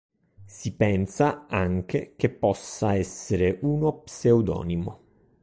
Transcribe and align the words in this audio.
Si 0.45 0.73
pensa 0.73 1.45
anche 1.47 2.15
che 2.17 2.31
possa 2.31 2.95
essere 2.95 3.59
uno 3.61 3.99
pseudonimo. 3.99 4.99